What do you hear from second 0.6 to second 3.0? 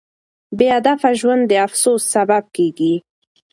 هدفه ژوند د افسوس سبب کیږي.